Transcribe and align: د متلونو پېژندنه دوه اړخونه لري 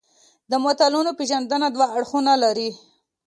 د 0.51 0.53
متلونو 0.63 1.11
پېژندنه 1.19 1.67
دوه 1.75 1.87
اړخونه 1.97 2.33
لري 2.43 2.69